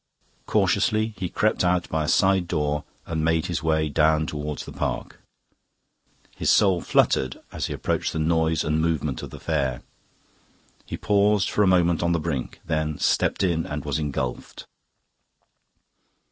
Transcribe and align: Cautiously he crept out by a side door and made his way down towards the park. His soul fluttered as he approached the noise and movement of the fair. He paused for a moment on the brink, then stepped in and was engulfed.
Cautiously 0.47 1.13
he 1.19 1.29
crept 1.29 1.63
out 1.63 1.87
by 1.89 2.03
a 2.03 2.07
side 2.07 2.47
door 2.47 2.85
and 3.05 3.23
made 3.23 3.45
his 3.45 3.61
way 3.61 3.87
down 3.87 4.25
towards 4.25 4.65
the 4.65 4.71
park. 4.71 5.19
His 6.35 6.49
soul 6.49 6.81
fluttered 6.81 7.39
as 7.51 7.67
he 7.67 7.73
approached 7.75 8.11
the 8.11 8.17
noise 8.17 8.63
and 8.63 8.81
movement 8.81 9.21
of 9.21 9.29
the 9.29 9.39
fair. 9.39 9.83
He 10.87 10.97
paused 10.97 11.51
for 11.51 11.61
a 11.61 11.67
moment 11.67 12.01
on 12.01 12.13
the 12.13 12.19
brink, 12.19 12.61
then 12.65 12.97
stepped 12.97 13.43
in 13.43 13.67
and 13.67 13.85
was 13.85 13.99
engulfed. 13.99 14.65